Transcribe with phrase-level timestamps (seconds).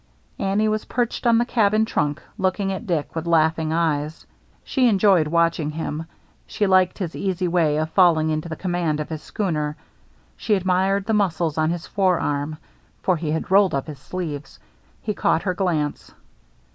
[0.25, 4.25] *' Annie was perched on the cabin trunk, look ing at Dick with laughing eyes.
[4.63, 6.07] She enjoyed watching him,
[6.47, 9.77] she liked his easy way of falling into the command of his schooner,
[10.35, 12.57] she admired the muscles on his forearm
[13.03, 14.57] (for he had rolled up his sleeves).
[15.03, 16.11] He caught her glance.